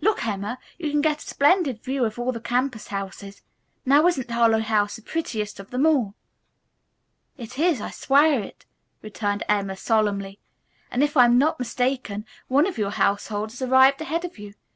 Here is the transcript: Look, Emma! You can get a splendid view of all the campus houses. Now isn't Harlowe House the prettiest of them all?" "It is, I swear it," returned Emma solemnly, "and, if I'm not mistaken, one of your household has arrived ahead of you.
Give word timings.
Look, 0.00 0.24
Emma! 0.24 0.60
You 0.78 0.92
can 0.92 1.00
get 1.00 1.18
a 1.18 1.26
splendid 1.26 1.82
view 1.82 2.04
of 2.04 2.16
all 2.16 2.30
the 2.30 2.38
campus 2.38 2.86
houses. 2.86 3.42
Now 3.84 4.06
isn't 4.06 4.30
Harlowe 4.30 4.60
House 4.60 4.94
the 4.94 5.02
prettiest 5.02 5.58
of 5.58 5.70
them 5.72 5.86
all?" 5.86 6.14
"It 7.36 7.58
is, 7.58 7.80
I 7.80 7.90
swear 7.90 8.40
it," 8.44 8.64
returned 9.02 9.42
Emma 9.48 9.76
solemnly, 9.76 10.38
"and, 10.92 11.02
if 11.02 11.16
I'm 11.16 11.36
not 11.36 11.58
mistaken, 11.58 12.24
one 12.46 12.68
of 12.68 12.78
your 12.78 12.90
household 12.92 13.50
has 13.50 13.60
arrived 13.60 14.00
ahead 14.00 14.24
of 14.24 14.38
you. 14.38 14.54